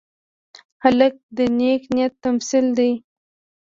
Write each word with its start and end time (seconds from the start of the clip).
هلک 0.83 1.13
د 1.37 1.39
نیک 1.57 1.81
نیت 1.95 2.13
تمثیل 2.23 2.65
دی. 2.77 2.91